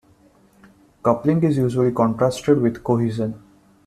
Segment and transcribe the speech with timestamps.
[1.03, 3.39] Coupling is usually contrasted with cohesion.